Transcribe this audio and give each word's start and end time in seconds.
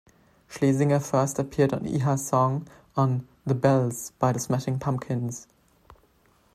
Schlesinger 0.47 0.99
first 0.99 1.37
appeared 1.37 1.73
on 1.73 1.81
Iha's 1.85 2.25
song 2.27 2.67
on 2.97 3.27
"The 3.45 3.53
Bells" 3.53 4.13
by 4.17 4.31
The 4.31 4.39
Smashing 4.39 4.79
Pumpkins. 4.79 5.45